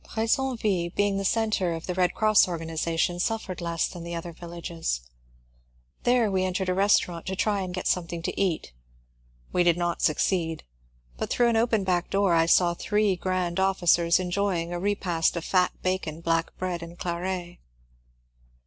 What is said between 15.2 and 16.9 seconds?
of fat bacon, black bread,